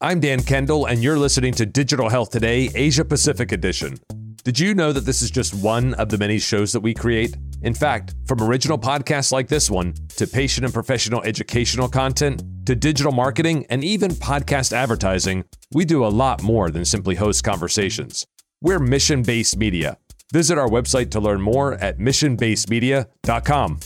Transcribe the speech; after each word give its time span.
I'm 0.00 0.18
Dan 0.20 0.42
Kendall, 0.42 0.86
and 0.86 1.02
you're 1.02 1.18
listening 1.18 1.54
to 1.54 1.64
Digital 1.64 2.08
Health 2.08 2.30
Today, 2.30 2.68
Asia 2.74 3.04
Pacific 3.04 3.52
Edition. 3.52 3.96
Did 4.42 4.58
you 4.58 4.74
know 4.74 4.92
that 4.92 5.02
this 5.06 5.22
is 5.22 5.30
just 5.30 5.54
one 5.54 5.94
of 5.94 6.08
the 6.08 6.18
many 6.18 6.38
shows 6.38 6.72
that 6.72 6.80
we 6.80 6.92
create? 6.92 7.36
In 7.62 7.72
fact, 7.72 8.14
from 8.26 8.42
original 8.42 8.76
podcasts 8.76 9.30
like 9.32 9.48
this 9.48 9.70
one, 9.70 9.94
to 10.16 10.26
patient 10.26 10.64
and 10.64 10.74
professional 10.74 11.22
educational 11.22 11.88
content, 11.88 12.42
to 12.66 12.74
digital 12.74 13.12
marketing, 13.12 13.66
and 13.70 13.84
even 13.84 14.10
podcast 14.10 14.72
advertising, 14.72 15.44
we 15.72 15.84
do 15.84 16.04
a 16.04 16.08
lot 16.08 16.42
more 16.42 16.70
than 16.70 16.84
simply 16.84 17.14
host 17.14 17.44
conversations. 17.44 18.26
We're 18.60 18.80
mission 18.80 19.22
based 19.22 19.56
media. 19.56 19.96
Visit 20.32 20.58
our 20.58 20.68
website 20.68 21.10
to 21.12 21.20
learn 21.20 21.40
more 21.40 21.74
at 21.74 21.98
missionbasedmedia.com. 21.98 23.80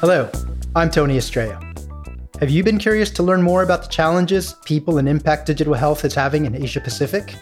Hello, 0.00 0.28
I'm 0.74 0.90
Tony 0.90 1.16
Estrella. 1.16 1.71
Have 2.42 2.50
you 2.50 2.64
been 2.64 2.78
curious 2.78 3.08
to 3.10 3.22
learn 3.22 3.40
more 3.40 3.62
about 3.62 3.82
the 3.82 3.88
challenges, 3.88 4.54
people, 4.64 4.98
and 4.98 5.08
impact 5.08 5.46
digital 5.46 5.74
health 5.74 6.04
is 6.04 6.12
having 6.12 6.44
in 6.44 6.60
Asia 6.60 6.80
Pacific? 6.80 7.36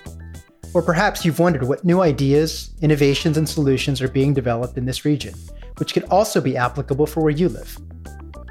Or 0.74 0.83
perhaps 0.83 1.24
you've 1.24 1.38
wondered 1.38 1.62
what 1.62 1.87
new 1.87 2.02
ideas, 2.02 2.74
innovations, 2.83 3.38
and 3.38 3.48
solutions 3.48 4.02
are 4.02 4.09
being 4.09 4.34
developed 4.34 4.77
in 4.77 4.84
this 4.84 5.07
region, 5.07 5.33
which 5.79 5.95
could 5.95 6.05
also 6.10 6.38
be 6.38 6.55
applicable 6.55 7.07
for 7.07 7.23
where 7.23 7.33
you 7.33 7.48
live. 7.48 7.79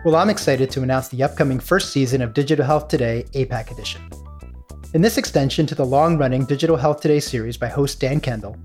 Well, 0.04 0.16
I'm 0.16 0.32
excited 0.32 0.72
to 0.72 0.82
announce 0.82 1.09
the 1.09 1.22
upcoming 1.22 1.59
first 1.59 1.94
season 1.94 2.20
of 2.20 2.34
Digital 2.34 2.66
Health 2.66 2.88
Today 2.88 3.26
APAC 3.34 3.70
Edition. 3.70 4.02
In 4.95 5.04
this 5.04 5.20
extension 5.20 5.68
to 5.68 5.76
the 5.76 5.86
long 5.86 6.18
running 6.18 6.45
Digital 6.45 6.78
Health 6.78 7.00
Today 7.00 7.20
series 7.20 7.58
by 7.58 7.68
host 7.68 8.00
Dan 8.00 8.20
Kendall, 8.20 8.58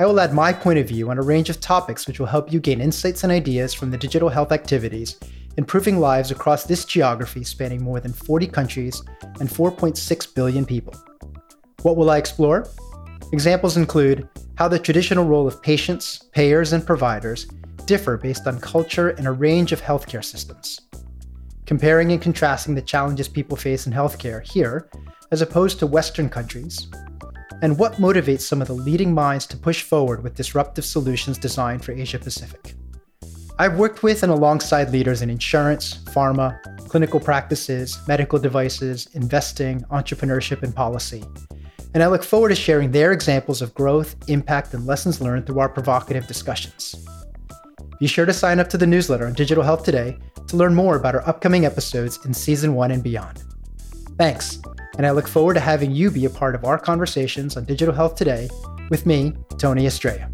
I 0.00 0.06
will 0.06 0.18
add 0.18 0.34
my 0.34 0.52
point 0.52 0.80
of 0.80 0.88
view 0.88 1.10
on 1.10 1.18
a 1.18 1.22
range 1.22 1.48
of 1.48 1.60
topics 1.60 2.08
which 2.08 2.18
will 2.18 2.26
help 2.26 2.52
you 2.52 2.58
gain 2.58 2.80
insights 2.80 3.22
and 3.22 3.32
ideas 3.32 3.72
from 3.72 3.92
the 3.92 3.98
digital 3.98 4.30
health 4.30 4.50
activities 4.50 5.20
improving 5.60 5.98
lives 5.98 6.30
across 6.30 6.64
this 6.64 6.86
geography 6.86 7.44
spanning 7.44 7.84
more 7.84 8.00
than 8.00 8.14
40 8.14 8.46
countries 8.46 9.02
and 9.40 9.46
4.6 9.46 10.34
billion 10.34 10.64
people. 10.64 10.94
What 11.82 11.98
will 11.98 12.08
I 12.08 12.16
explore? 12.16 12.66
Examples 13.34 13.76
include 13.76 14.26
how 14.54 14.68
the 14.68 14.78
traditional 14.78 15.26
role 15.26 15.46
of 15.46 15.62
patients, 15.62 16.24
payers, 16.32 16.72
and 16.72 16.86
providers 16.86 17.44
differ 17.84 18.16
based 18.16 18.46
on 18.46 18.58
culture 18.58 19.10
and 19.10 19.26
a 19.26 19.32
range 19.32 19.72
of 19.72 19.82
healthcare 19.82 20.24
systems. 20.24 20.80
Comparing 21.66 22.10
and 22.10 22.22
contrasting 22.22 22.74
the 22.74 22.80
challenges 22.80 23.28
people 23.28 23.58
face 23.58 23.86
in 23.86 23.92
healthcare 23.92 24.42
here 24.42 24.88
as 25.30 25.42
opposed 25.42 25.78
to 25.78 25.86
Western 25.86 26.30
countries, 26.30 26.88
and 27.60 27.78
what 27.78 27.96
motivates 27.96 28.48
some 28.48 28.62
of 28.62 28.68
the 28.68 28.72
leading 28.88 29.12
minds 29.12 29.46
to 29.46 29.58
push 29.58 29.82
forward 29.82 30.22
with 30.22 30.34
disruptive 30.34 30.86
solutions 30.86 31.36
designed 31.36 31.84
for 31.84 31.92
Asia 31.92 32.18
Pacific. 32.18 32.76
I've 33.60 33.76
worked 33.76 34.02
with 34.02 34.22
and 34.22 34.32
alongside 34.32 34.88
leaders 34.88 35.20
in 35.20 35.28
insurance, 35.28 35.96
pharma, 36.14 36.58
clinical 36.88 37.20
practices, 37.20 38.00
medical 38.08 38.38
devices, 38.38 39.10
investing, 39.12 39.82
entrepreneurship, 39.90 40.62
and 40.62 40.74
policy. 40.74 41.22
And 41.92 42.02
I 42.02 42.06
look 42.06 42.24
forward 42.24 42.48
to 42.48 42.54
sharing 42.54 42.90
their 42.90 43.12
examples 43.12 43.60
of 43.60 43.74
growth, 43.74 44.16
impact, 44.28 44.72
and 44.72 44.86
lessons 44.86 45.20
learned 45.20 45.44
through 45.44 45.58
our 45.58 45.68
provocative 45.68 46.26
discussions. 46.26 47.06
Be 47.98 48.06
sure 48.06 48.24
to 48.24 48.32
sign 48.32 48.60
up 48.60 48.70
to 48.70 48.78
the 48.78 48.86
newsletter 48.86 49.26
on 49.26 49.34
Digital 49.34 49.62
Health 49.62 49.84
Today 49.84 50.16
to 50.46 50.56
learn 50.56 50.74
more 50.74 50.96
about 50.96 51.14
our 51.14 51.28
upcoming 51.28 51.66
episodes 51.66 52.18
in 52.24 52.32
season 52.32 52.74
one 52.74 52.90
and 52.90 53.02
beyond. 53.02 53.44
Thanks, 54.16 54.58
and 54.96 55.06
I 55.06 55.10
look 55.10 55.28
forward 55.28 55.52
to 55.52 55.60
having 55.60 55.90
you 55.90 56.10
be 56.10 56.24
a 56.24 56.30
part 56.30 56.54
of 56.54 56.64
our 56.64 56.78
conversations 56.78 57.58
on 57.58 57.66
Digital 57.66 57.94
Health 57.94 58.14
Today 58.14 58.48
with 58.88 59.04
me, 59.04 59.34
Tony 59.58 59.84
Estrella. 59.84 60.30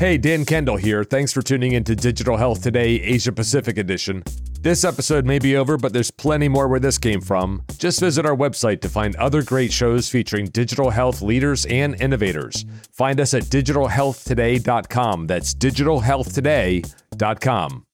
Hey, 0.00 0.16
Dan 0.16 0.46
Kendall 0.46 0.78
here. 0.78 1.04
Thanks 1.04 1.30
for 1.30 1.42
tuning 1.42 1.72
in 1.72 1.84
to 1.84 1.94
Digital 1.94 2.38
Health 2.38 2.62
Today, 2.62 3.02
Asia 3.02 3.32
Pacific 3.32 3.76
Edition. 3.76 4.22
This 4.58 4.82
episode 4.82 5.26
may 5.26 5.38
be 5.38 5.58
over, 5.58 5.76
but 5.76 5.92
there's 5.92 6.10
plenty 6.10 6.48
more 6.48 6.68
where 6.68 6.80
this 6.80 6.96
came 6.96 7.20
from. 7.20 7.62
Just 7.76 8.00
visit 8.00 8.24
our 8.24 8.34
website 8.34 8.80
to 8.80 8.88
find 8.88 9.14
other 9.16 9.42
great 9.42 9.70
shows 9.70 10.08
featuring 10.08 10.46
digital 10.46 10.88
health 10.88 11.20
leaders 11.20 11.66
and 11.66 12.00
innovators. 12.00 12.64
Find 12.90 13.20
us 13.20 13.34
at 13.34 13.42
digitalhealthtoday.com. 13.42 15.26
That's 15.26 15.52
digitalhealthtoday.com. 15.52 17.84